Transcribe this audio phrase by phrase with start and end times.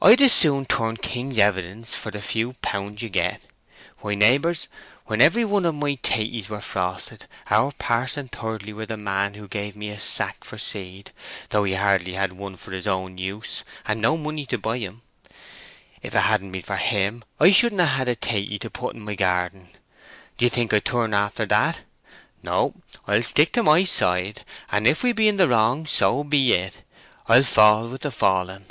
[0.00, 3.42] I'd as soon turn king's evidence for the few pounds you get.
[3.98, 4.68] Why, neighbours,
[5.06, 9.48] when every one of my taties were frosted, our Parson Thirdly were the man who
[9.48, 11.10] gave me a sack for seed,
[11.50, 15.02] though he hardly had one for his own use, and no money to buy 'em.
[16.00, 19.02] If it hadn't been for him, I shouldn't hae had a tatie to put in
[19.04, 19.68] my garden.
[20.38, 21.80] D'ye think I'd turn after that?
[22.40, 22.74] No,
[23.08, 26.84] I'll stick to my side; and if we be in the wrong, so be it:
[27.26, 28.66] I'll fall with the fallen!"